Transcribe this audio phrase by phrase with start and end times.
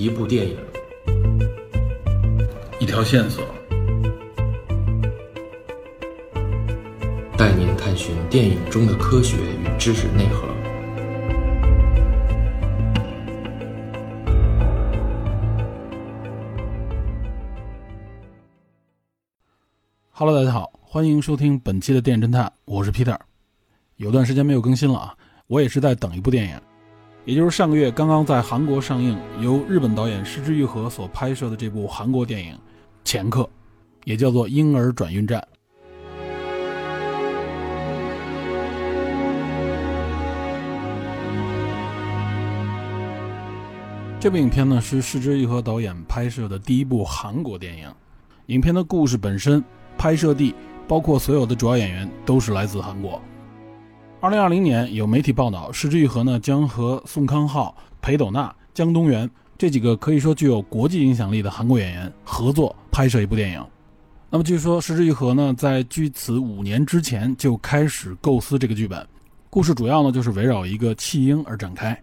[0.00, 0.56] 一部电影，
[2.80, 3.44] 一条线索，
[7.36, 10.48] 带您探寻电影中的科学与知识内核。
[20.12, 23.18] Hello，大家好，欢迎收听本期的电影侦探，我是 Peter。
[23.96, 25.14] 有段时间没有更新了啊，
[25.46, 26.58] 我也是在等一部电影，
[27.26, 32.52] 也就是上个月刚刚在韩国上映，由日本导演石之愈合所拍摄的这部韩国电影
[33.04, 33.42] 《前客》，
[34.04, 35.38] 也叫做《婴儿转运站》。
[44.18, 47.88] 这部影片呢是石之愈合导演拍摄的第一部韩国电影，
[48.46, 49.62] 影片的故事本身。
[49.98, 50.54] 拍摄地
[50.88, 53.20] 包括所有的主要演员都是来自韩国。
[54.22, 63.64] 二零二零年有媒体报道，石之愈合呢将和宋康昊、裴斗娜、姜东元这几个可以说具有国际影响力的韩国演员合作拍摄一部电影。
[64.28, 69.08] 那么据说石之愈合呢在距此五年之前就开始构思这个剧本，
[69.48, 71.98] 故事主要呢就是围绕一个弃婴而展开。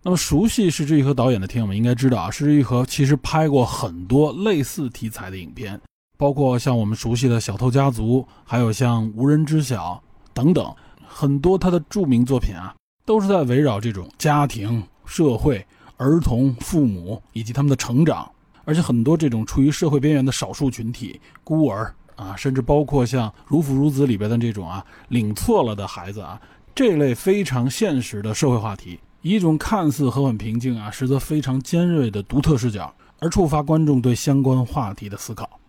[0.00, 5.80] 那么熟悉石之愈合导演的听友们应该知道啊，石之愈合其实拍过很多类似题材的影片。
[6.16, 10.00] 包括像我们熟悉的小偷家族，还有像无人知晓
[10.32, 10.72] 等等，
[11.14, 12.74] 很多他的著名作品啊，
[13.04, 15.64] 都是在围绕这种家庭、社会、
[15.98, 18.28] 儿童、父母以及他们的成长，
[18.64, 26.40] 而且很多这种处于社会边缘的少数群体、孤儿啊，甚至包括像《如父如子》里边的这种啊领错了的孩子啊，
[26.74, 35.60] 这类非常现实的社会话题，以一种看似和缓平静啊，实则非常尖锐的独特视角，而触发观众对相关话题的思考。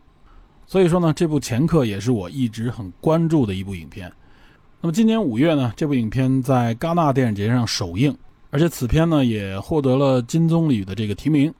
[0.66, 4.12] 所以说呢，这部《前客》也是我一直很关注的一部影片。
[4.86, 8.14] 那么今年五月呢，这部影片在戛纳电影节上首映，
[8.50, 11.54] 而且此片呢也获得了金棕榈的这个提名。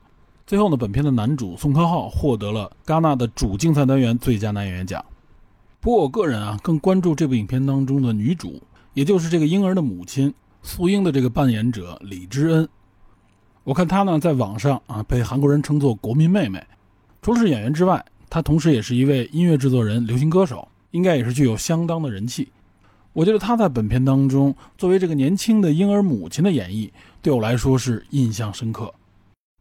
[0.46, 5.02] 最后呢，本片的男主宋康昊获得了戛纳的主竞赛单元最佳男演员奖。
[5.80, 10.30] 不过我个人啊，更关注这部影片当中的女主，也就是这个婴儿的母亲
[10.62, 12.68] 素英的这个扮演者李知恩。
[13.62, 16.62] 我看她呢，在网上啊被韩国人称作“国民妹妹”，
[17.22, 18.04] 除了是演员之外。
[18.28, 22.52] 她同时也是一位音乐制作人、流行歌手，应该也是具有相当的人气。
[23.14, 26.90] 我觉得她在本片当中作为这个年轻的婴儿母亲的演绎，
[27.22, 28.92] 对我来说是印象深刻。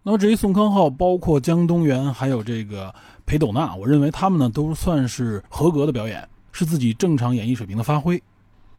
[0.04, 2.94] 那么至于宋康昊、包括姜东元还有这个
[3.26, 8.22] 裴斗娜，我认为他们呢都算是合格的表演，是自己正常演绎水平的发挥。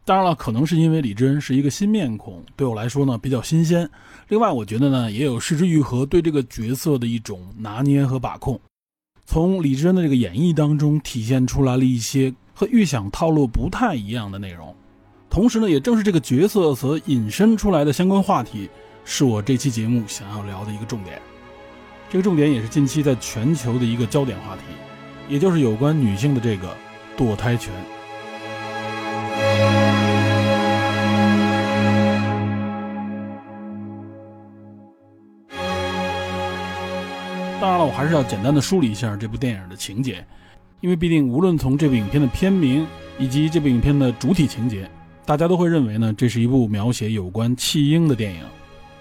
[0.04, 3.88] 当然了，可能是因为李知恩是一个新面孔，对我来说呢比较新鲜。
[4.28, 8.60] 另外，我觉得呢也有失之愈合对这个角色的一种拿捏和把控。
[9.24, 14.74] 从李知恩的这个演绎当中体现出来了一些和预想套路不太一样的内容，
[15.28, 18.70] 同时呢，也正是这个角色所引申出来的相关话题，
[19.04, 21.20] 是我这期节目想要聊的一个重点。
[22.08, 24.62] 这个重点也是近期在全球的一个焦点话题，
[25.28, 26.76] 也就是有关女性的这个
[27.18, 27.72] 堕胎权。
[37.60, 40.24] 当然了，我还是要简单的梳理一下这部电影的情节，
[40.84, 42.86] 因为毕竟无论从这部影片的片名
[43.18, 44.86] 以及这部影片的主体情节，
[45.24, 48.42] 大家都会认为呢，这是一部描写有关弃婴的电影，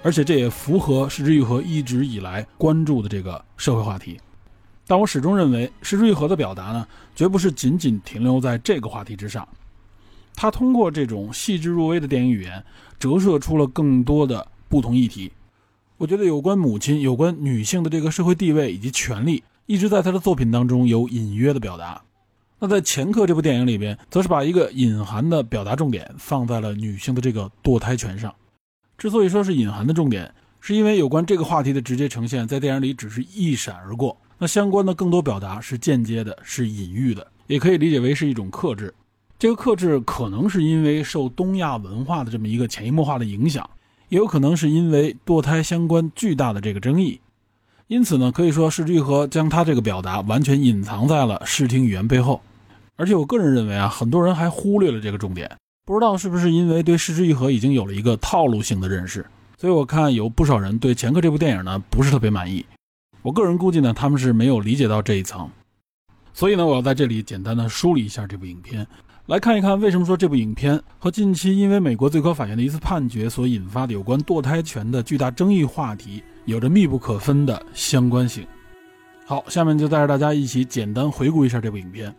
[0.02, 4.18] 而且这也符合石之愈合一直以来关注的这个社会话题。
[4.88, 9.46] 但我始终认为，石之愈合的表达呢，绝不是仅仅停留在这个话题之上，
[10.34, 12.64] 他通过这种细致入微的电影语言，
[12.98, 15.30] 折射出了更多的不同议题。
[15.98, 22.02] 我觉得有关母亲、有关女性的这个社会地位以及权利，一直在他的作品当中有隐约的表达。
[22.60, 28.34] 那在《前客》这部电影里边，则是把一个隐含的表达重点放在了女性的这个堕胎权上。
[28.98, 34.18] 之所以说是隐含的重点，是因为有关这个话题的直接呈现，在电影里只是一闪而过。
[34.38, 38.94] 那相关的更多表达是间接的，是隐喻的，也可以理解为是一种克制。
[39.38, 43.70] 这个克制可能是因为受东亚文化的这么一个潜移默化的影响。
[44.10, 47.20] 也有可能是因为堕胎相关巨大的这个争议，
[47.94, 52.42] 因此呢，可以说是愈合将他这个表达完全隐藏在了视听语言背后。
[52.96, 55.48] 而且我个人认为啊，很多人还忽略了这个重点，
[55.86, 59.24] 不知道是不是因为对失之愈合已经有了一个套路性的认识，
[59.60, 62.66] 所以我看有不少人对《前科》这部电影呢不是特别满意。
[63.22, 65.48] 我个人估计呢，他们是没有理解到这一层。
[66.34, 68.88] 所以呢，我要在这里简单的梳理一下这部影片。
[69.28, 78.46] 来看一看，为什么说这部影片和近期因为美国最高法院的一次判决所引发的有关堕胎权的巨大争议话题有着密不可分的相关性。
[79.26, 82.14] 好，下面就带着大家一起简单回顾一下这部影片。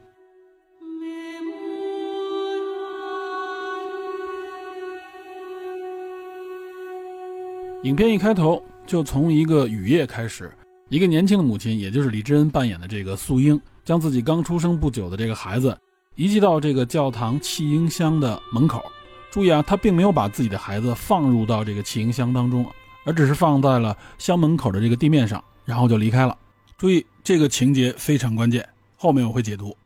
[7.82, 10.50] 影片一开头，就从一个雨夜开始，
[10.88, 15.76] 一个年轻的母亲，也就是李智恩扮演的这个素英，将自己刚出生不久的这个孩子
[16.14, 18.82] 移寄到这个教堂弃婴箱的门口。
[19.30, 22.64] 注意啊，她并没有把自己的孩子放入到这个弃婴箱当中，
[23.04, 26.36] 而只是放在了箱门口的这个地面上，然后就离开了。
[26.76, 29.76] 注意这个情节非常关键，后面我会解读。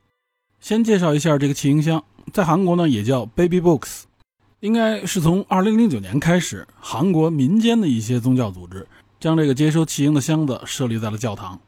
[0.60, 4.04] 先介绍一下这个弃婴箱，在韩国呢也叫 baby box。
[4.60, 8.84] 应该是从2009年开始，韩国民间的一些宗教组织
[9.20, 11.60] 将这个接收弃婴的箱子设立在了教堂。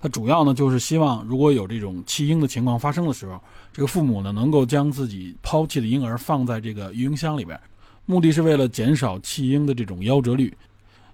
[0.00, 3.40] 它主要呢就是希望，如果有这种弃婴的情况发生的时候，
[3.72, 7.58] 这个父母呢能够将自己抛弃的婴儿放在这个育婴箱里边，
[8.04, 10.56] 目的是为了减少弃婴的这种夭折率。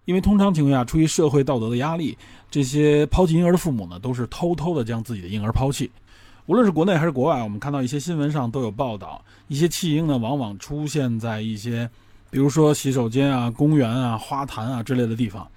[0.04, 2.16] 因为通常情况下，出于社会道德的压力，
[2.50, 5.90] 这些抛弃婴儿的父母呢都是偷偷的将自己的婴儿抛弃。
[6.46, 11.88] 无论是国内还是国外，我们看到一些新闻上都有报道，一些弃婴呢，往往出现在一些，
[12.30, 15.48] 比如说洗手间啊、公园啊、花坛啊之类的地方。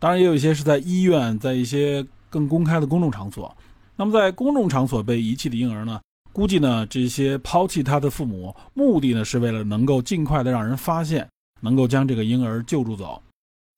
[0.00, 3.56] 当然，也有一些是在医院，在一些更公开的公众场所。
[3.94, 6.00] 那么，在公众场所被遗弃的婴儿呢，
[6.32, 11.28] 估计呢，这些抛弃他的父母，目的呢，是为了能够尽快的让人发现，
[11.60, 13.22] 能够将这个婴儿救助走。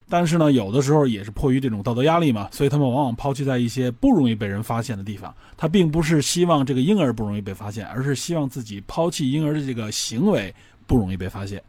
[0.07, 5.33] 但是呢，有的时候也是迫于这种道德压力嘛，所以他们往往抛弃在一些不容易被人发现的地方。
[5.57, 10.53] 他并不是希望这个婴儿不容易被发现，而是希望自己抛弃婴儿的这个行为
[10.85, 11.61] 不容易被发现。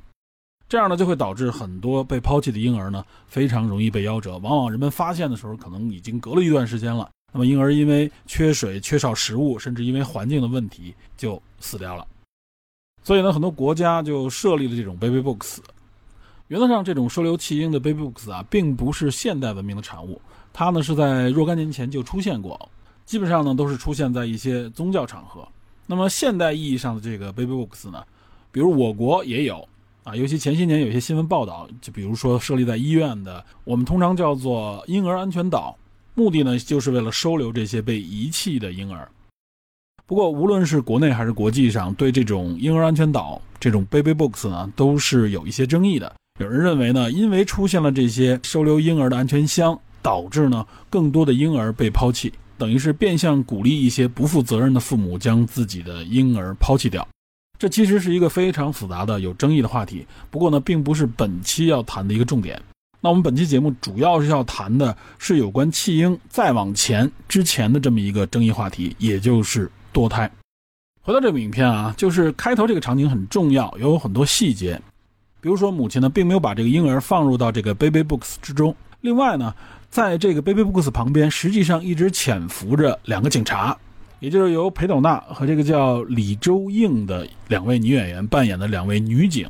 [0.69, 4.37] 这样呢，就会导致很多被抛弃的婴儿呢，非常容易被夭折。
[4.39, 7.09] 往往人们发现的时候，可能已经隔了一段时间了。
[7.33, 12.07] 那么婴儿因为缺水、缺少食物，甚至因为环境的问题，就死掉了。
[13.03, 15.61] 所以呢，很多国家就设立了这种 baby box。
[16.49, 20.21] 原则上，这种收留弃婴的 baby box 啊，并不是现代文明的产物，
[20.53, 22.69] 它呢是在若干年前就出现过，
[23.05, 25.47] 基本上呢都是出现在一些宗教场合。
[25.87, 28.05] 那么现代意义上的这个 baby box 呢，
[28.53, 29.67] 比如我国也有
[30.05, 35.77] 啊，尤其前些年有些新闻报道，就比如说设立在医院的，我们通常叫做婴儿安全岛，
[36.15, 39.09] 目的呢就是为了收留这些被遗弃的婴儿。
[40.07, 46.15] 不过，无论是国内还是国际上，对这种婴儿安全岛这种 baby box 呢，都是有一些争议的。
[46.39, 57.07] 有人认为呢，因为出现了这些收留婴儿的安全箱，导致呢更多的婴儿被抛弃，等于是变相鼓励一些不负责任的父母将自己的婴儿抛弃掉。
[57.59, 60.07] 这其实是一个非常复杂的、有争议的话题。
[60.31, 62.61] 不过呢，并不是本期要谈的一个重点。
[63.01, 70.31] 那我们本期节目主要是要谈的是有关弃婴再往前之前的这么一个争议话题，也就是堕胎。
[71.01, 74.79] 回到这部影片啊，就是开头这个场景很重要，有很多细节。
[75.41, 78.75] 比如说，母亲呢并没有把这个婴儿放入到这个 baby box 之中。
[79.01, 79.55] 另外呢，
[79.89, 83.77] 在这个 baby box 旁边，实际上一直潜伏着两个警察，
[84.19, 89.49] 也就是由裴斗娜和这个叫李周应的两位女演员扮演的两位女警。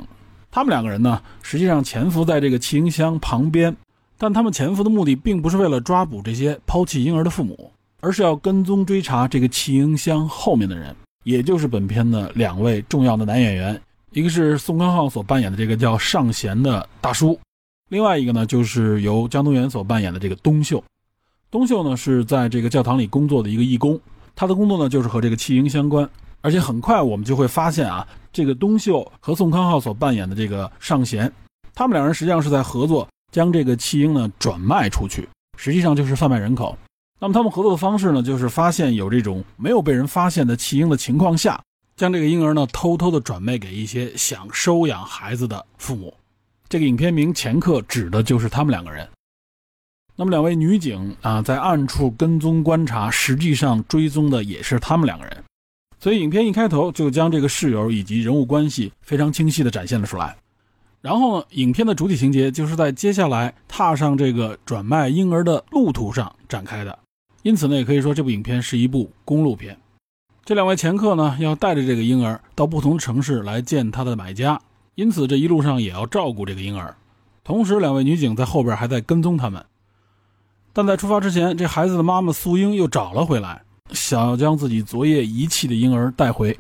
[0.50, 3.74] 他们两个人呢，实际上潜伏在这个弃婴箱旁边，
[4.18, 10.94] 但他们潜伏的目的并不是为了抓捕这些抛弃婴儿的父母，而是要跟踪追查这个弃婴箱后面的人，
[11.24, 13.80] 也就是本片的两位重要的男演员。
[14.12, 17.38] 一个是宋康昊所扮演的这个叫尚贤的大叔，
[17.91, 20.82] 另外一个呢就是由姜东元所扮演的这个东秀。
[21.50, 24.00] 东秀呢是在这个教堂里工作的一个义工，
[24.35, 26.08] 他的工作呢就是和这个弃婴相关。
[26.41, 31.31] 而且很快我们就会发现啊，这个东秀和宋康昊所扮演的这个尚贤，
[31.75, 36.79] 他们两人实际上是在合作将这个弃婴呢转卖出去，实际上就是贩卖人口。
[37.19, 41.60] 那么他们合作的方式呢，就是发现有这种没有被人发现的弃婴的情况下。
[41.96, 46.12] 将这个婴儿呢偷偷的转卖给一些想收养孩子的父母，
[46.69, 49.08] 这个影片名前客指的就是他们两个人。
[50.15, 55.44] 那么两位女警啊，在暗处跟踪观察，实际上追踪的也是他们两个人。
[55.98, 60.36] 所以影片一开头就将这个室友以及人物关系非常清晰的展现了出来。
[61.00, 66.98] 然后呢，影片的主体情节就是在接下来踏上这个转卖婴儿的路途上展开的。
[67.43, 69.74] 因此呢，也可以说这部影片是一部公路片。
[70.46, 74.60] 这两位前客呢，要带着这个婴儿到不同城市来见他的买家，
[74.94, 76.94] 因此这一路上也要照顾这个婴儿。
[77.43, 79.67] 同时，两位女警在后边还在跟踪他们。
[80.72, 83.60] 但在出发之前，这孩子的妈妈素英又找了回来，
[83.91, 86.56] 想要将自己昨夜遗弃的婴儿带回。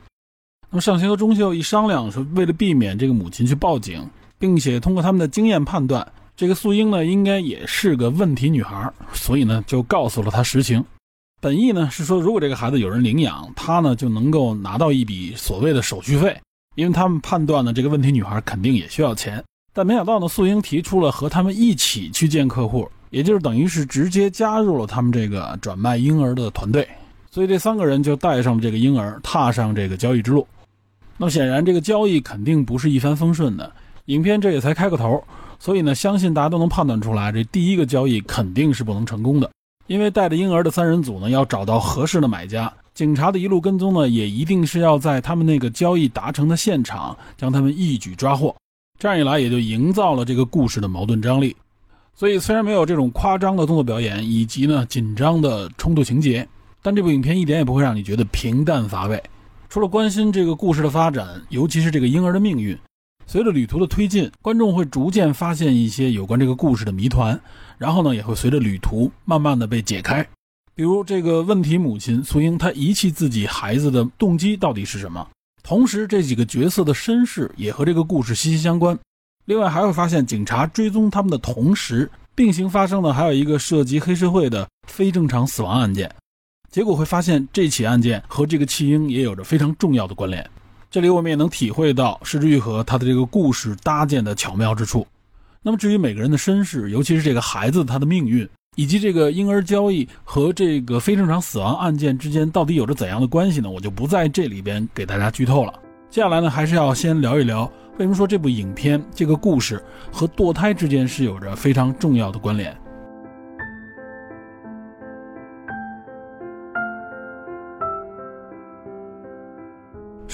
[0.68, 4.04] 那么上贤和钟秀一商量，说为了避免这个母亲去报警，
[4.36, 6.04] 并且通过他们的经验判断，
[6.36, 10.84] 这个素英呢应该也是个问题女孩，所以呢就告诉了她实情。
[11.40, 16.36] 本意呢是说，如果这个孩子有人领养，他呢就能够拿到一笔所谓的手续费，
[16.74, 19.44] 因为他们判断呢这个问题女孩肯定也需要钱。
[19.72, 26.88] 但没想到呢，素英提出了和他们一起去见客户，也就是等于是直接加入了他们这个转卖婴儿的团队。
[27.30, 30.46] 所以这三个人就带上了这个婴儿，踏上这个交易之路。
[31.18, 33.70] 那么显然，这个交易肯定不是一帆风顺的。
[34.06, 35.22] 影片这也才开个头，
[35.58, 39.50] 所以呢，相信大家都能判断出来，这第一个交易肯定是不能成功的，
[39.86, 48.54] 因为带着婴儿的三人组呢，要找到合适的买家，警察的一路跟踪呢，也一定是要在他们那个交易达成的现场将他们一举抓获，
[48.98, 51.56] 这样一来也就营造了这个故事的矛盾张力。
[52.14, 56.48] 所以虽然没有这种夸张的动作表演以及呢紧张的冲突情节，
[56.82, 59.22] 但这部影片一点也不会让你觉得平淡乏味。
[59.68, 62.76] 除了关心这个故事的发展，尤其是这个婴儿的命运。
[63.28, 67.38] 随着旅途的推进，观众会逐渐发现一些有关这个故事的谜团，
[67.76, 70.24] 然后呢，也会随着旅途慢慢的被解开。
[70.76, 75.26] 比如这个问题母亲苏英，她遗弃自己孩子的动机到底是什么？
[75.64, 78.96] 同时，这几个角色的身世也和这个故事息息相关。
[79.46, 86.08] 另外，还会发现警察追踪他们的同时，并行发生的还有一个涉及黑社会的非正常死亡案件。
[86.70, 90.48] 结果会发现，这起案件和这个弃婴也有着非常重要的关联。
[90.96, 95.06] 这里我们也能体会到失之愈合他的这个故事搭建的巧妙之处。
[95.60, 103.68] 那么至于每个人的身世，尤其是这个孩子他的命运，以及这个婴儿交易和这个非正常死亡案件之间到底有着怎样的关系呢？
[103.68, 105.74] 我就不在这里边给大家剧透了。
[106.08, 112.74] 接下来呢，还是要先聊一聊为什么说这部影片这个故事和堕胎之间是有着非常重要的关联。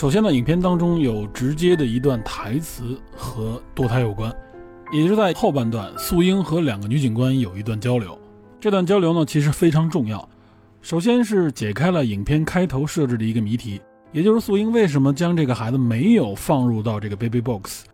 [0.03, 4.35] 首先呢，影片当中有直接的一段台词和堕胎有关，
[4.93, 8.19] 也就是在后半段，素英和两个女警官有一段交流。
[8.59, 10.29] 这段交流呢，其实非常重要。
[10.81, 13.81] 首先是解开了影片开头设置的一个谜题，
[14.11, 17.85] 也就是素英为什么将这个孩子没有放入到这个 baby box？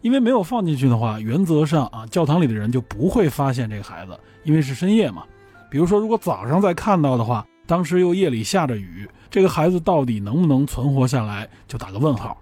[0.00, 5.22] 因为没有放进去的话，原则上啊，教堂里的人就不会发现这个孩子，因为是深夜嘛。
[5.70, 7.46] 比如说，如果早上再看到的话。
[7.72, 12.36] 当时又夜里下着雨，这个孩子到底能不能存活下来，就打个问号。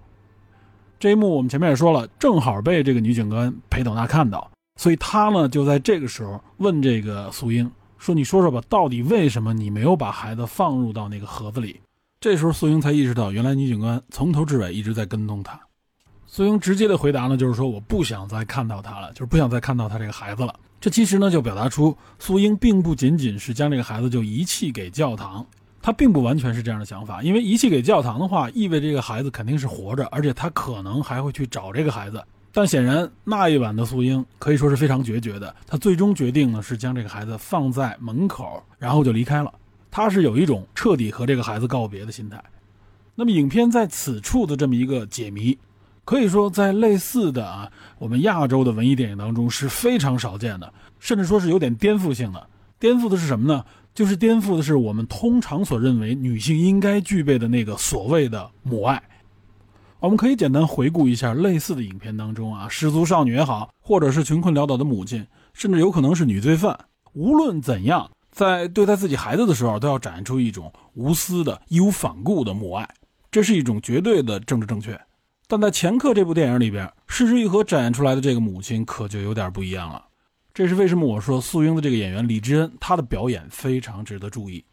[0.99, 11.79] 这一幕我们前面也说了，正好被这个女警官裴斗娜看到，所以她呢就在这个时候问这个素英说：“你说说吧，到底为什么你没有把孩子放入到那个盒子里？”
[12.19, 15.57] 这时候素英才意识到，原来女警官从头至尾一直在跟踪她。
[16.27, 25.45] 素英直接的回答呢，就是说：“我不想再看到他了，就是不想再看到他这个孩子了。”这其实呢，就表达出素英并不仅仅是将这个孩子就遗弃给教堂，
[25.79, 27.21] 他并不完全是这样的想法。
[27.21, 32.19] 因为遗弃给教堂的话，意味着这个孩子肯定是活着，而且他可能还会去找这个孩子。
[32.51, 39.53] 但显然那一晚的素英可以说是非常决绝的，他最终决定呢是将这个孩子放在门口，然后就离开了。
[39.91, 42.43] 他是有一种彻底和这个孩子告别的心态。
[43.13, 45.55] 那么影片在此处的这么一个解谜。
[46.03, 52.47] 可以说，在类似的啊，我们亚洲的文艺电影当中是非常少见的，甚至说是有点颠覆性的。
[52.79, 53.63] 颠覆的是什么呢？
[53.93, 59.01] 就是颠覆的是我们通常所认为女性应该具备的那个所谓的母爱。
[59.99, 66.77] 我们可以简单回顾一下类似的影片当中啊，失足少女也好，或者是穷困潦倒的母亲，甚至有可能是女罪犯，
[67.13, 72.89] 无论怎样，在对待自己孩子的时候，都要展现出一种无私的、义无反顾的母爱，
[73.29, 74.99] 这是一种绝对的政治正确。
[75.51, 80.01] 但在《前客》这部电影里边，失之愈合展现出来的这个母亲可就有点不一样了。
[80.53, 81.05] 这是为什么？
[81.05, 84.63] 我说素英的这个演员李智恩，她的表演非常值得注意。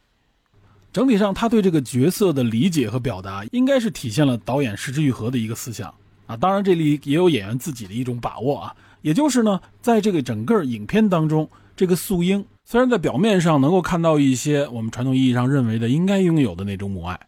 [0.93, 5.93] 整体上，他对这个角色的理解和表达，应该是体现了导演失之愈合的一个思想
[6.29, 6.37] 啊。
[6.37, 8.77] 当然，这里也有演员自己的一种把握啊。
[9.03, 17.19] 也就是呢，在这个整个影片当中，这个素英虽然在表面上能够看到一些我们传统意义上认为的应该拥有的那种母爱。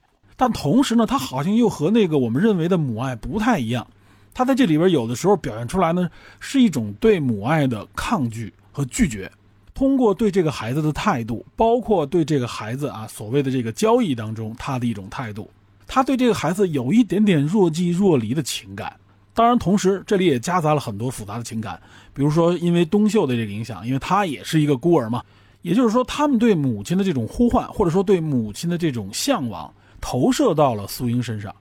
[0.41, 3.87] 但同时呢，他好像又和那个我们认为的母爱不太一样。
[4.33, 9.31] 他在这里边有的时候表现出来呢，是一种对母爱的抗拒和拒绝。
[9.75, 15.51] 通过对这个孩子的态度，包括对这个孩子啊所谓的这个交易当中他的一种态度，
[15.87, 18.97] 他对这个孩子有一点点若即若离的情感。
[19.35, 21.79] 当然，同时这里也夹杂了很多复杂的情感，
[22.15, 25.23] 比如说因为东秀的这个影响，因为他也是一个孤儿嘛。
[25.61, 29.71] 也就是说，他们对母亲的这种呼唤，或者说对母亲的这种向往。
[30.01, 31.55] 投射到了素英身上，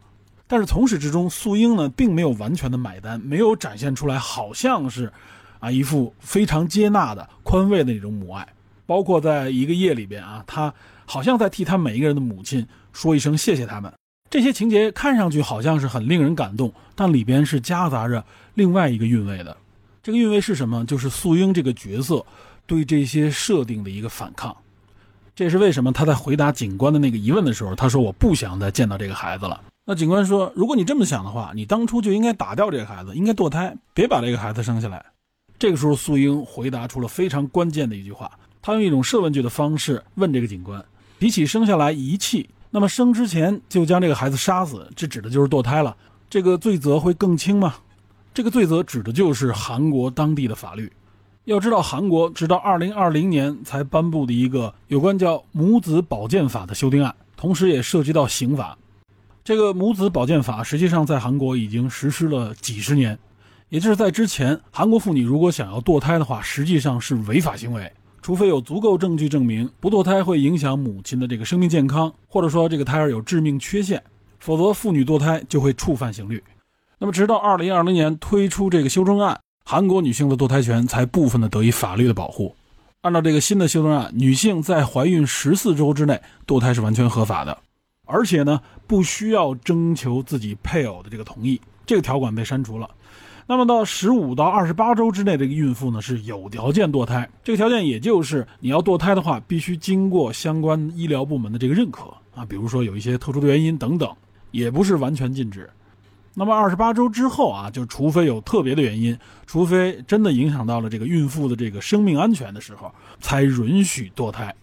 [0.48, 5.12] 但是从始至终，素英呢并没有完全的买单，没有展现出来，好像是，
[5.60, 8.48] 啊一副非常接纳的、宽慰的那种母爱。
[8.86, 10.74] 包括在一个夜里边啊，他
[11.06, 13.94] 好像在替他每一个人的母亲说一声谢谢他们。
[14.32, 18.24] 这些情节看上去好像是很令人感动，但里边是夹杂着
[18.56, 19.56] 另外一个韵味的。
[20.02, 20.84] 这个韵味是什么？
[20.86, 22.26] 就是素英这个角色
[22.66, 24.56] 对这些设定的一个反抗。
[25.40, 25.90] 这是为什么？
[25.94, 35.02] 他在回答警官的那个疑问的时候，他说：“我不想再见到这个孩子了。”那警官说：“如果你这么想的话，你当初就应该打掉这个孩子，应该堕胎，别把这个孩子生下来。”
[35.58, 38.30] 这个时候，素英回答出了非常关键的一句话，
[38.62, 40.84] 他用一种设问句的方式问这个警官
[41.18, 45.96] ：“比起生下来遗弃，那么生之前就将这个孩子杀死，这指的就是堕胎了，
[46.30, 47.76] 这个罪责会更轻吗？”
[48.36, 50.92] 这个罪责指的就是韩国当地的法律。
[51.46, 58.78] 要知道，韩国直到二零二零年才颁布的一个有关叫母子保健法的修订案，同时也涉及到刑法。
[59.44, 63.18] 这个母子保健法实际上在韩国已经实施了几十年，
[63.70, 67.92] 也就是在之前，韩国妇女如果想要堕胎的话，实际上是违法行为，
[68.22, 74.04] 除非有足够证据证明不堕胎会影响母亲的这个生命健康，或者说这个胎儿有致命缺陷，
[74.40, 76.44] 否则妇女堕胎就会触犯刑律。
[77.00, 79.40] 那么，直到二零二零年推出这个修正案。
[79.72, 82.56] 韩国女性的堕胎权才部分的得以法律的保护。
[83.02, 87.56] 按照这个新的修正案，女性在怀孕十四周之内堕胎是完全合法的，
[88.08, 92.90] 而且呢不需要征求自己配偶的这个同意，这个条款被删除了。
[93.46, 104.12] 那么到十五到二十八周之内这个孕妇呢是有条件堕胎，这个条件也就是你要堕胎的话，必须经过相关医疗部门的这个认可啊，比如说有一些特殊的原因等等，
[104.50, 105.70] 也不是完全禁止。
[106.40, 114.56] 那么二十八周之后啊，就除非有特别的原因，除非真的影响到了这个孕妇的这个生命安全的时候，才允许堕胎。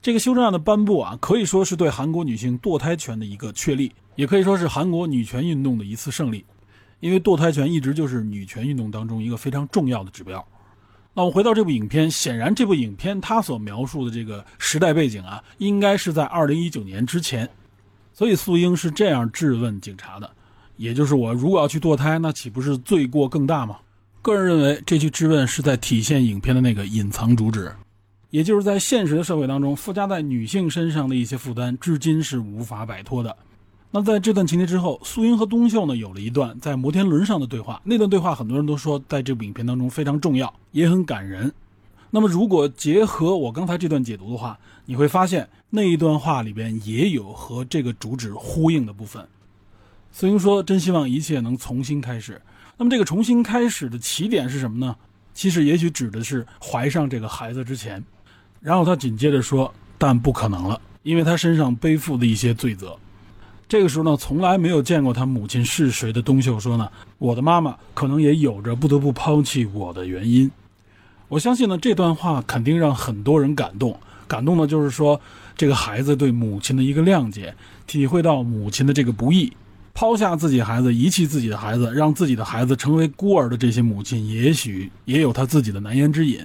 [0.00, 6.42] 这个修正案的颁布啊，可以说是对韩国女性堕胎权的一个确立，也可以说是韩国女权运动的一次胜利。
[7.00, 10.42] 因为堕胎权一直就是女权运动当中一个非常重要的指标。
[11.12, 17.46] 那我们回到这部影片，显然这部影片它所描述的这个时代背景啊，应该是在二零一九年之前。
[18.14, 20.30] 所以素英是这样质问警察的。
[20.78, 23.76] 也就是我如果要去堕胎，那岂不是罪过更大吗？
[24.22, 27.72] 个人认为，这句质问是在体现影片的那个隐藏主旨，
[28.30, 33.36] 也就是在现实的社会当中，附加在女性身上的一些负担，至今是无法摆脱的。
[33.90, 41.52] 那在这段情节之后，素英和东秀呢有了一段在摩天轮上的对话，那段对话很多人都说在这部影片当中非常重要，也很感人。
[42.10, 49.26] 那么如果结合我刚才这段解读的话，你会发现那一段话里边也有和这个主旨呼应的部分。
[50.12, 52.40] 素英说：“真希望一切能重新开始。
[52.76, 54.96] 那么，这个重新开始的起点是什么呢？
[55.34, 58.02] 其实，也许指的是怀上这个孩子之前。
[58.60, 62.96] 然后他紧接着说：‘但不可能了，因为他身上背负的一些罪责。’
[63.68, 70.50] 这个时候呢，从来没有见过他母亲是谁的东秀说呢：‘我的妈妈可能也有着不得不抛弃我的原因。’
[71.28, 73.98] 我相信呢，这段话肯定让很多人感动。
[74.26, 75.20] 感动的就是说，
[75.56, 77.54] 这个孩子对母亲的一个谅解，
[77.86, 79.52] 体会到母亲的这个不易。”
[79.98, 86.38] 抛下自己孩子，遗弃自己的孩子，让自己的孩子成为孤儿的这些母亲，也许 也有他自己的难言之隐，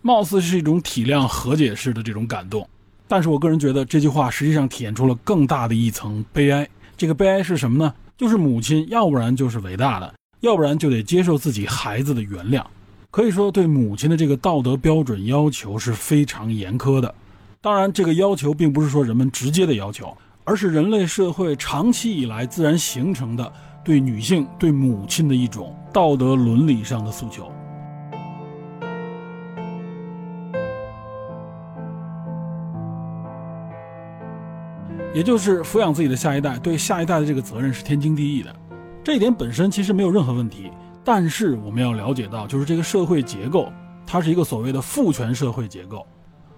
[0.00, 2.66] 貌似是一种体谅和解式的这种感动。
[3.06, 6.66] 但是我个人觉得这句话实际上体现出了更大的一层悲哀。
[6.96, 7.92] 这个悲哀是什么呢？
[8.16, 12.64] 就是母亲要不然就是伟大的，要不然就得接受自己孩子的原谅。
[13.10, 17.14] 可以说，对母亲的这个道德标准要求是非常严苛的。
[17.60, 20.16] 当然，这个要求并不是说人们直接的要求。
[20.44, 23.50] 而是人类社会长期以来自然形成的
[23.82, 27.50] 对女性、对母亲的一种道德伦理上的诉求，
[35.14, 38.54] 也就是抚养自己的下一代，对下一代的这个责任是天经地义的。
[39.02, 40.70] 这一点本身其实没有任何问题，
[41.02, 43.72] 但是我们要了解到，就是这个社会结构，
[44.06, 46.06] 它是一个所谓的父权社会结构。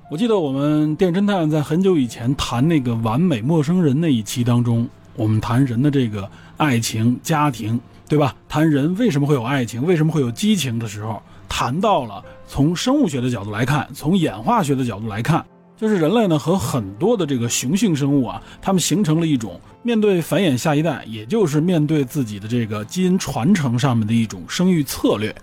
[0.08, 8.32] 我记得我们电侦探在很久以前谈那个完美陌生人那一期当中，我们谈人的这个爱情、家庭，对吧？
[8.48, 15.44] 谈人为什么会有爱情，为什么会有激情的时候，谈到了从生物学的角度来看，从演化学的角度来看，
[15.76, 25.34] 就是人类呢和很多的这个雄性生物啊，他们形成了一种面对繁衍下一代，也就是面对自己的这个基因传承上面的一种生育策略。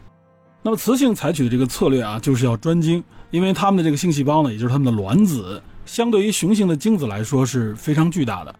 [0.62, 3.04] 那么雌性采取的这个策略啊，就是要专精。
[3.34, 8.54] 因为它们的这个性细胞呢，也就是它们的卵子，相对于雄性的精子来说是非常巨大的，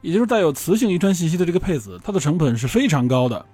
[0.00, 3.44] 也就是带有雌性遗传信息的这个配子，它的成本是非常高的。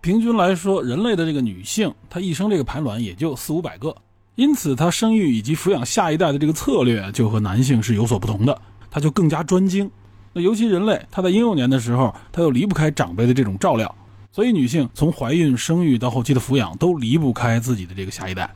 [0.00, 3.94] 平均来说，人类的这个女性，她一生这个排卵也就四五百个，
[4.34, 9.88] 因此她生育以及抚养下一代的这个策略就和男性是有所不同的，她就更加专精。
[10.32, 13.94] 那尤其人类，她在婴幼年的时候，她又离不开长辈的这种照料，
[14.32, 18.52] 所以女性从怀孕、生育到后期的抚养，都离不开自己的这个下一代。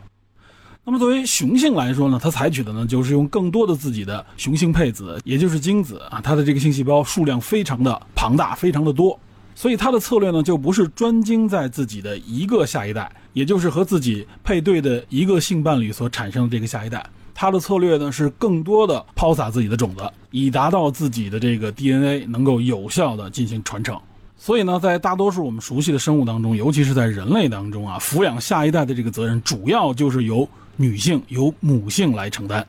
[0.86, 9.18] 那么作为雄性来说呢，它采取的呢就是用更多的自己的雄性配子，也就是精子啊，它的这个性细胞数量非常的庞大，非常的多，
[9.54, 17.02] 所以它的策略呢就不是专精在自己的一个下一代，也就是和自己配对的一个性伴侣所产生的这个下一代，
[17.34, 23.98] 它的策略呢是更多的抛洒自己的种子，以达到自己的这个 DNA 能够有效的进行传承。
[24.36, 32.66] 所以呢，在大多数我们熟悉的生物当中，尤其是在人类当中啊，抚养下一代的这个责任主要就是由女性由母性来承担，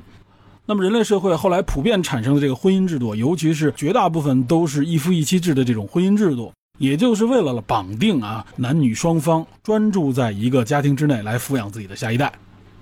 [0.65, 12.31] 那么人类社会后来普遍产生的这个婚姻制度，尤其是绝大部分都是一夫一妻制的这种婚姻制度，也就是为了绑定啊男女双方专注在一个家庭之内来抚养自己的下一代。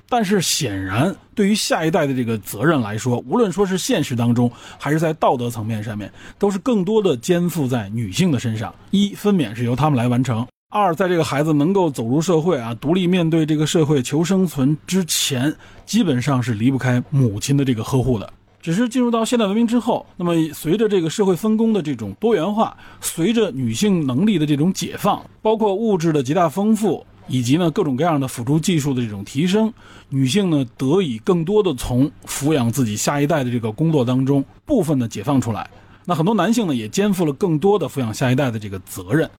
[0.09, 8.75] 但是显然，对于下一代的这个责任来说，无论说是现实当中，还是在道德层面上面，都是更多的肩负在女性的身上。
[8.91, 15.55] 一分娩是由他们来完成；二，在这个孩子能够走入社会啊，独立面对这个社会求生存之前，
[15.85, 18.33] 基本上是离不开母亲的这个呵护的。
[18.59, 27.05] 只是进入到现代文明之后，那么随着这个社会分工的这种多元化，随着女性能力的这种解放，包括物质的极大丰富。
[27.27, 29.71] 以及呢，各种各样的辅助技术的这种提升，
[30.09, 35.69] 女性呢得以更多的从抚养自己下一代的这个工作当中部分的解放出来。
[36.03, 39.29] 那很多男性呢也肩负了更多的抚养下一代的这个责任。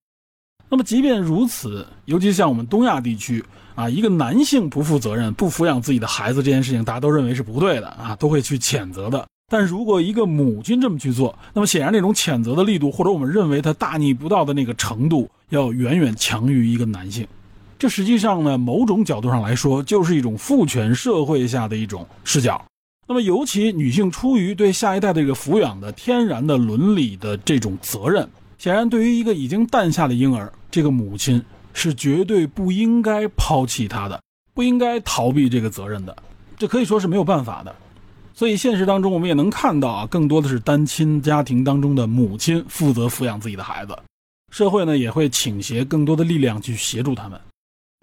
[0.69, 9.25] 那么即便如此，尤其像我们东亚地区啊，一个男性不负责任、不抚养自己的孩子这件事情，大家都认为是不对的啊，都会去谴责的。
[9.53, 17.27] 但如果一个母亲这么去做，那么显然那种谴责的力度，或者我们认为他大逆不道的那个程度，要远远强于一个男性。
[17.79, 22.65] 这实际上呢，某种角度上来说，就是一种父权社会下的一种视角。
[23.07, 28.27] 那么，尤其女性出于对下一代的这个抚养的天然的伦理的这种责任，
[28.59, 34.21] 显然对于一个已经诞下的婴儿，这个母亲是绝对不应该抛弃他的，
[34.55, 36.17] 不应该逃避这个责任的。
[36.57, 37.75] 这可以说是没有办法的。
[38.37, 43.97] 所以，现实当中我们也能看到啊，更多的是单亲家庭当中的母亲负责抚养自己的孩子，
[44.51, 47.41] 社会呢也会倾斜更多的力量去协助他们。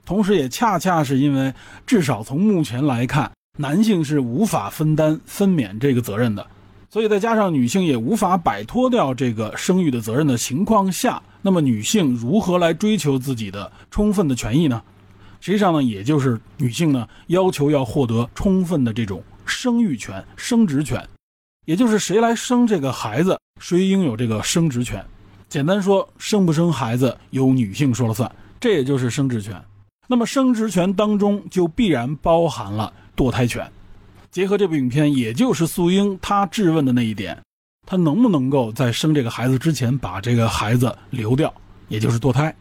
[0.05, 1.53] 同时，也恰恰是因为，
[1.85, 6.47] 至少从目前来看，男性是无法分担分娩这个责任的，
[6.91, 14.83] 所以再加上女性也无法摆脱掉这个生育的责任的情况下，那么女性如何来追求自己的充分的权益呢？
[15.39, 21.01] 实际上呢，也就是女性呢要求要获得充分的这种生育权、生殖权，
[21.65, 25.01] 也就是谁来生这个孩子，谁拥有这个生殖权。
[25.47, 29.55] 简单说，生不生孩子由女性说了算，这也就是生殖权。
[30.07, 33.65] 那么生殖权当中就必然包含了堕胎权。
[34.31, 37.37] 结合这部影片，也就是素英她质问的那一点，
[37.85, 41.53] 她能不能够在生这个孩子之前把这个孩子流掉，
[41.89, 42.55] 也就是堕胎？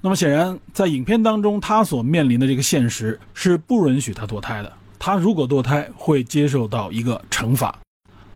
[0.00, 4.72] 那么显然，在影片当中，她所面临的这个现实是不允许她堕胎的。
[4.98, 7.78] 她如果堕胎，会接受到一个惩罚。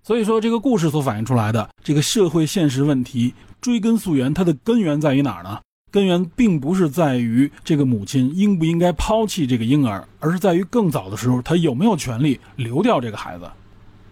[0.04, 5.58] 所以说，这个故事所反映出来的这个社会现实问题，追根溯源，它的根源在于哪儿呢？
[5.96, 13.50] 根源并不是在于这个母亲应不应该抛弃这个婴儿，而是在于更早的时候，她有没有权利流掉这个孩子。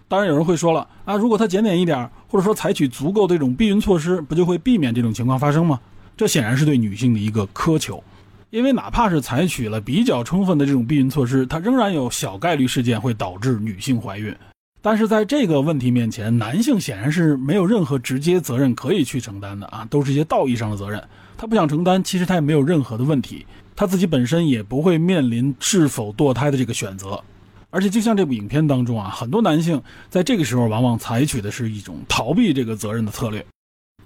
[0.07, 5.79] 当然，有人会说了啊，如果她检点一点，或者说采取足够的这种避孕措施，不就会避免这种情况发生吗？
[6.17, 8.03] 这显然是对女性的一个苛求，
[8.49, 14.35] 因为哪怕是采取了比较充分的这种避孕措施，它仍然有小概率事件会导致女性怀孕。
[14.85, 21.03] 但是在这个问题面前，男性显然是没有任何直接责任可以去承担的啊，都是一些道义上的责任。
[21.35, 27.19] 他不想承担，其实他也没有任何的问题，他自己本身也不会面临是否堕胎的这个选择。
[27.71, 33.43] 而且就像这部影片当中啊，很多男性在这个时候往往采取的是一种逃避这个责任的策略。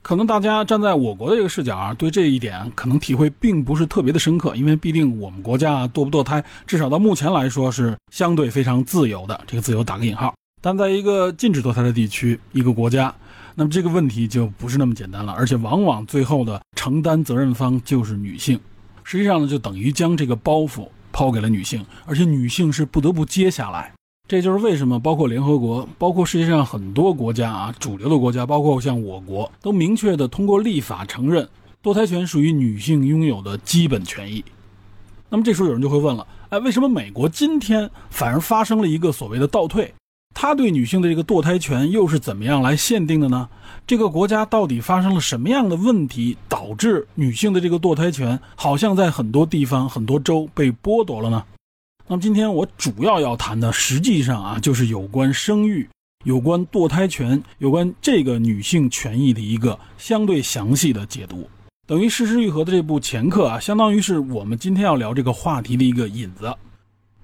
[0.01, 9.41] 可能大家站在我国的这个视角啊，对这一点可能体会并不是特别的深刻，因为毕竟我们国家堕不堕胎，至少到目前来说是相对非常自由的。
[9.45, 10.33] 这个自由打个引号。
[10.61, 13.13] 但在一个禁止堕胎的地区，一个国家。
[13.55, 18.57] 那么这个问题就不是那么简单了，而且往往最后的承担责任方就是女性，
[19.03, 23.93] 实际上呢，就等于将这个包袱抛给了女性，而且女性是不得不接下来。
[24.29, 31.45] 这就是为什么包括联合国，包括世界上很多国家啊，主流的国家，包括像我国，都明确的通过立法承认
[31.83, 34.45] 堕胎权属于女性拥有的基本权益。
[35.29, 39.93] 那么这时候有人就会问了，哎，为什么美国今天反而发生了一个所谓的倒退？
[40.41, 43.49] 他对女性的这个堕胎权又是怎么样来限定的呢？
[43.85, 51.43] 这个国家到底发生了什么样的问题，导致女性的这个堕胎权好像在很多地方、很多州被剥夺了呢？
[52.07, 55.85] 那么今天我主要要谈的，实际上啊，就是有关生育、
[56.23, 61.49] 有关堕胎权、有关这个女性权益的一个相对详细的解读。
[61.85, 66.55] 等于《失之愈合》的这部前课啊，相当于是我们今天要聊这个话题的一个引子。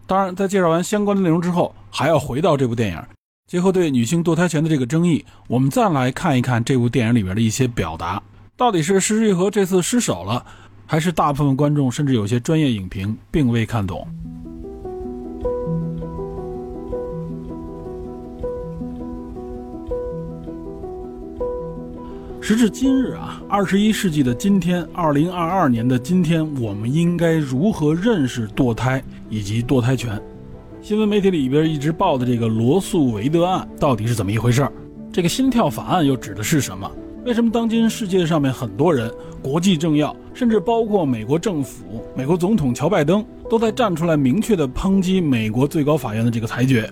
[0.07, 3.01] 当然，在介绍完相关的内容之后，还要回到这部电影，
[3.47, 8.21] 结合对女性堕胎权的这个争议，我们再来看一看这部电影里边的一些表达，
[8.55, 10.45] 到底是施之玉和这次失手了，
[10.85, 14.07] 还是大部分观众甚至有些专业影评并未看懂。
[22.47, 30.21] 时至今日啊，二十一世纪的今天，二零二二年的今天，我们应该如何认识堕胎以及堕胎权？
[30.79, 34.69] 新闻媒体里边一直报的这个罗素韦德案到底是怎么一回事？
[35.12, 36.88] 这个心跳法案又指的是什么？
[37.25, 46.88] 为什么当今世界上面很多人、国际政要，甚至包括美国政府、美国总统乔拜登，都在站出来明确的抨击美国最高法院的这个裁决？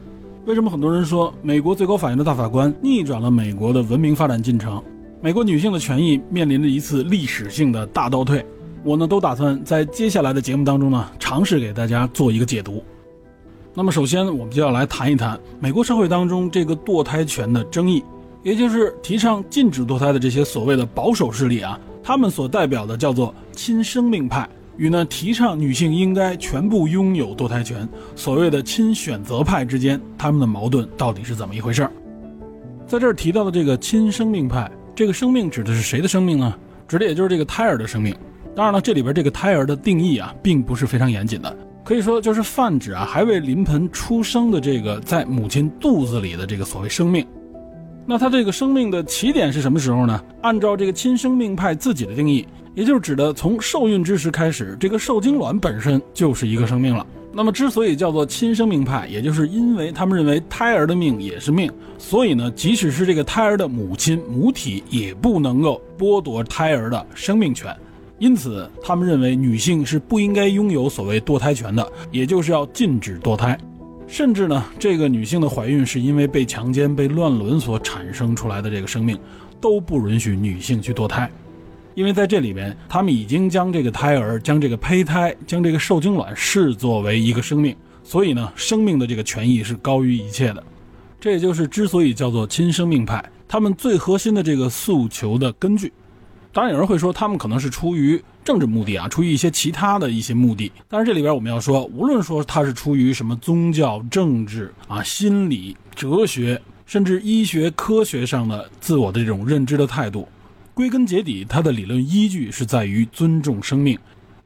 [0.48, 4.84] 为什么很多人说美国最高法院的大法官逆转了美国的文明发展进程？
[5.24, 8.46] 美国女性的权益面临着一次历史性的大倒退？
[8.84, 12.84] 我呢，都打算在接下来的节目当中呢，尝试给大家做一个解读。
[13.74, 18.04] 那么，首先我们就要来谈一谈美国社会当中这个堕胎权的争议。
[18.44, 31.92] 也就是提倡禁止堕胎的这些所谓的保守势力啊，他们所代表的叫做亲生命派，与呢提倡女性应该全部拥有堕胎权，所谓的亲选择派之间，他们的矛盾到底是怎么一回事儿？
[32.86, 36.56] 在这儿提到的这个亲生命派，这个生命指的是谁的生命呢？
[36.88, 38.16] 指的也就是这个胎儿的生命。
[38.56, 47.26] 当然了，这里边这个胎儿的定义啊，并不是非常严谨的，可以说就是泛指啊还未临盆出生的这个在母亲肚子里的这个所谓生命。
[48.06, 50.22] 那他这个生命的起点是什么时候呢？
[50.42, 57.06] 按照这个亲生命派自己的定义，也就是指的从受孕之时开始，这个受精卵本身就是一个生命了。
[57.32, 67.76] 那么之所以叫做亲生命派，也就是因为他们认为胎儿的命也是命，所以呢，即使是这个胎儿的母亲母体也不能够剥夺胎儿的生命权。
[68.20, 73.58] 因此，他们认为女性是不应该拥有所谓堕胎权的，也就是要禁止堕胎。
[74.08, 79.18] 甚至呢，这个女性的怀孕是因为被强奸、被乱伦所产生出来的这个生命，
[79.60, 81.30] 都不允许女性去堕胎，
[81.96, 90.64] 因为在这里边，他们已经将这个胎儿、将这个胚胎、将这个受精卵视作为一个生命，所以呢，生命的这个权益是高于一切的。
[91.20, 95.92] 这也就是之所以叫做亲生命派，他们最核心的这个诉求的根据。
[96.54, 100.72] 当然，有人会说他们可能是出于政治目的啊，出于一些其他的一些目的。
[100.88, 110.28] 但是这里边我们要说，无论说他是出于什么宗教、政治啊、心理、哲学，甚至医学科学上的自我的这种认知的态度，
[110.76, 113.98] 归根结底，他的理论依据是在于尊重生命。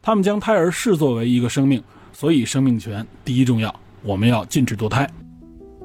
[0.02, 5.06] 他们将胎儿视作为一个生命，所以生命权第一重要，我们要禁止堕胎。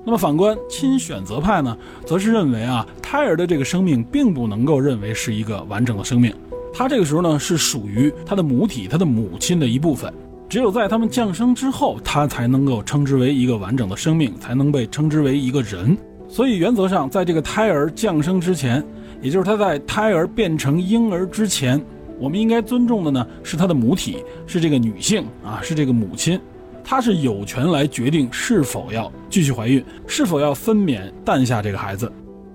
[0.04, 6.34] 那么反观亲选择派呢，则是认为啊，胎儿的这个生命并不能够认为是一个完整的生命，
[6.74, 10.12] 它这个时候呢是属于它的母体、它的母亲的一部分，
[10.48, 15.96] 只有在他们降生之后，它才能够称之为一个完整的生命，才能被称之为一个人。
[16.28, 18.82] 所以原则上，在这个胎儿降生之前，
[19.20, 21.80] 也就是他在胎儿变成婴儿之前，
[22.18, 24.16] 我们应该尊重的呢是他的母体，
[24.48, 26.40] 是这个女性啊，是这个母亲。
[26.84, 32.10] 她是有权来决定是否要继续怀孕，是否要分娩诞下这个孩子，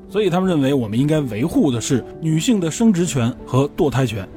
[0.10, 4.28] 所以他们认为我们应该维护的是女性的生殖权和堕胎权，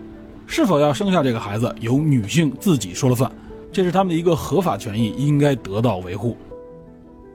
[0.46, 3.30] 是否要生下这个孩子由女性自己说了算，
[3.70, 6.36] 这是他们的一个合法权益，应该得到维护。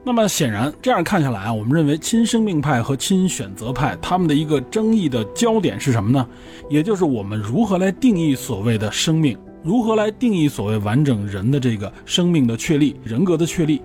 [0.04, 6.24] 那么显然这样看下来啊，我们认为亲生命派和亲选择派他们的一个争议的焦点是什么呢？
[6.70, 9.36] 也就是我们如何来定义所谓的生命。
[9.66, 13.82] 如何来定义所谓完整人的这个生命的确立、人格的确立？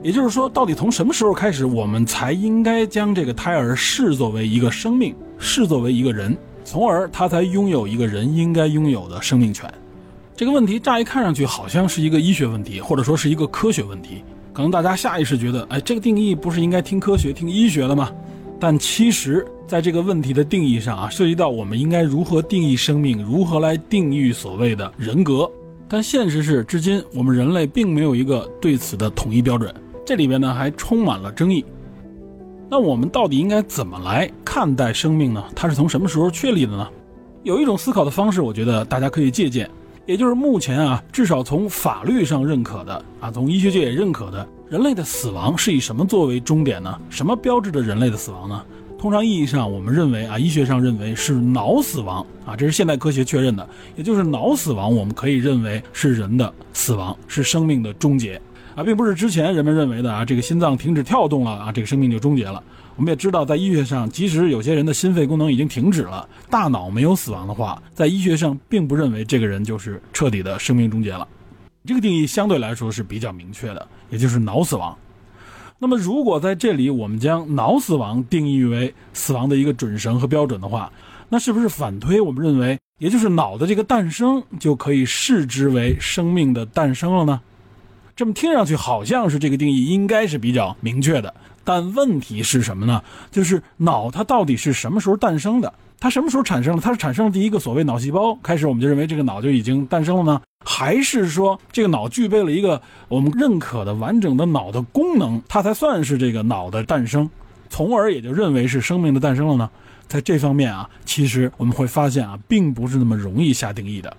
[0.00, 9.68] 也就是说，到底从什么时候开始，我们才应该将这个胎儿视作为一个生命，视作为一个人，从而他才拥有一个人应该拥有的生命权？
[10.36, 14.22] 这个问题乍一看上去好像是一个医学问题，或者说是一个科学问题。
[14.52, 18.12] 可能大家下意识觉得，哎，这个定义不是应该听科学、听医学的吗？
[18.58, 19.46] 但其实。
[19.66, 25.50] 在这个问题的定义上啊，涉及到我们应该如何定义生命，如何来定义所谓的人格。
[25.88, 31.64] 但现实是，至今我们人类并没有一个对此的统一标准，这里边呢还充满了争议。
[32.70, 35.42] 那我们到底应该怎么来看待生命呢？
[35.56, 36.88] 它是从什么时候确立的呢？
[37.42, 39.68] 有一种思考的方式，我觉得大家可以借鉴，
[40.06, 47.00] 也就是目前啊，至少从法律上认可的啊，从医学界也认可的，人类的死亡是以什么作为终点呢？
[47.08, 48.64] 什么标志着人类的死亡呢？
[48.98, 58.40] 通常意义上，我们认为啊，医学上认为是脑死亡啊，这是现代科学确认的，也就是脑死亡，我们可以认为是人的死亡，是生命的终结
[58.74, 62.60] 啊，并不是之前人们认为的啊，这个心脏停止跳动了啊，这个生命就终结了。
[62.96, 71.28] 我们也知道，在医学上，即使有些人的心肺功能已经停止了，大脑没有死亡的话，在医学上并不认为这个人就是彻底的生命终结了。
[71.84, 74.96] 这个定义相对来说是比较明确的，也就是脑死亡。
[75.78, 80.90] 那么，如果在这里我们将脑死亡定义为死亡的一个准绳和标准的话，
[81.28, 87.40] 那是不是反推我们认为，也就是脑的这个诞生就可以视之为生命的诞生了呢？
[88.14, 93.02] 这么听上去好像是这个定义应该是比较明确的，但问题是什么呢？
[93.30, 95.74] 就是脑它到底是什么时候诞生的？
[95.98, 96.82] 它什么时候产生了？
[96.82, 100.40] 它是产生了第一个所谓脑细胞，开始我们就认为这个脑就已经诞生了呢？
[100.64, 107.28] 还是说这个脑具备了一个我们认可的完整的脑的功能，它才算是这个脑的诞生，
[107.68, 109.70] 从而也就认为是生命的诞生了呢？
[110.06, 114.16] 在这方面啊，其实我们会发现啊，并不是那么容易下定义的。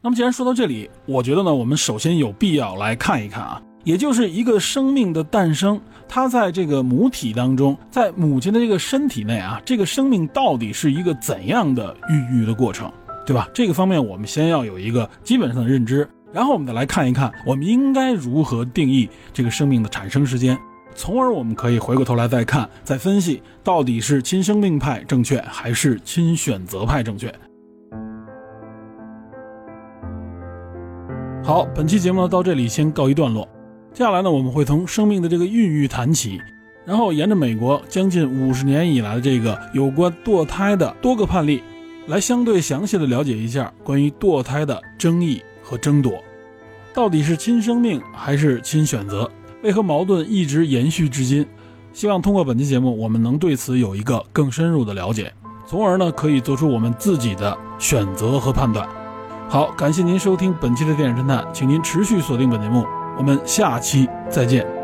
[0.00, 12.90] 那么既然说到这里，我觉得呢，我们首先有必要来看一看啊，也就是一个生命的诞生，它在这个母体当中，在母亲的这个身体内啊，这个生命到底是一个怎样的孕育的过程，
[13.26, 13.48] 对吧？
[13.52, 20.56] 这个方面我们先要有一个基本上的认知，然后我们再来看一看，我们应该如何定义这个生命的产生时间，
[20.94, 27.32] 从而我们可以回过头来再看，再分析到底是亲生命派正确还是亲选择派正确。
[31.44, 33.48] 好，本期节目到这里先告一段落。
[33.94, 36.40] 接下来呢，我们会从生命的这个孕育谈起，
[36.86, 41.62] 然后沿着美国将近五十年以来的这个有关堕胎的多个判例，
[42.06, 46.24] 来相对详细的了解一下关于堕胎的争议和争夺，
[46.94, 49.30] 到底是亲生命还是亲选择？
[49.62, 51.46] 为何矛盾一直延续至今？
[51.92, 55.30] 希望通过本期节目，我们能对此有一个更深入的了解，
[55.66, 58.88] 从而呢可以做出我们自己的选择和判断。
[59.50, 62.86] 好，感谢您收听本期的电影侦探，请您持续锁定本节目，
[63.22, 64.81] 我们下期再见。